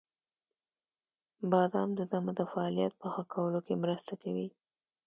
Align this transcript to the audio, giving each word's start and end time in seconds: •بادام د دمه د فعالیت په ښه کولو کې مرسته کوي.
•بادام 1.51 1.89
د 1.99 2.01
دمه 2.11 2.31
د 2.39 2.41
فعالیت 2.51 2.93
په 3.01 3.07
ښه 3.13 3.23
کولو 3.33 3.59
کې 3.65 3.81
مرسته 3.83 4.13
کوي. 4.23 4.47